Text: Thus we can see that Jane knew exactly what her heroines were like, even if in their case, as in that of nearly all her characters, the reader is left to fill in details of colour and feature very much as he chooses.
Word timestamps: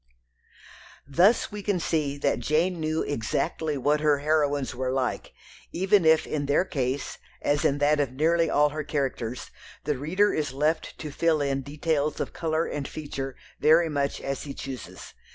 Thus 1.05 1.51
we 1.51 1.61
can 1.61 1.79
see 1.79 2.17
that 2.17 2.39
Jane 2.39 2.79
knew 2.79 3.03
exactly 3.03 3.77
what 3.77 3.99
her 3.99 4.17
heroines 4.17 4.73
were 4.73 4.91
like, 4.91 5.31
even 5.71 6.05
if 6.05 6.25
in 6.25 6.47
their 6.47 6.65
case, 6.65 7.19
as 7.39 7.63
in 7.63 7.77
that 7.77 7.99
of 7.99 8.11
nearly 8.11 8.49
all 8.49 8.69
her 8.69 8.83
characters, 8.83 9.51
the 9.83 9.99
reader 9.99 10.33
is 10.33 10.53
left 10.53 10.97
to 10.97 11.11
fill 11.11 11.39
in 11.39 11.61
details 11.61 12.19
of 12.19 12.33
colour 12.33 12.65
and 12.65 12.87
feature 12.87 13.35
very 13.59 13.89
much 13.89 14.19
as 14.19 14.41
he 14.41 14.55
chooses. 14.55 15.13